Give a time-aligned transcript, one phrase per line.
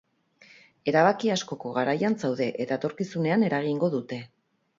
[0.91, 4.21] Erabaki askoko garaian zaude, eta etorkizunean eragingo dute.